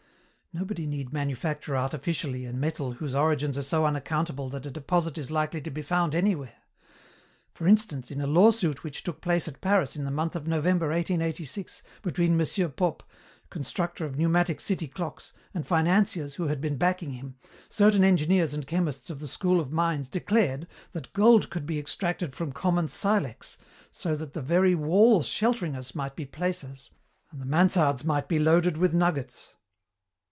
[0.53, 5.31] Nobody need manufacture artificially a metal whose origins are so unaccountable that a deposit is
[5.31, 6.57] likely to be found anywhere.
[7.53, 10.47] For instance, in a law suit which took place at Paris in the month of
[10.47, 12.71] November, 1886, between M.
[12.71, 13.01] Popp,
[13.49, 17.37] constructor of pneumatic city clocks, and financiers who had been backing him,
[17.69, 22.33] certain engineers and chemists of the School of Mines declared that gold could be extracted
[22.33, 23.55] from common silex,
[23.89, 26.91] so that the very walls sheltering us might be placers,
[27.31, 29.55] and the mansards might be loaded with nuggets!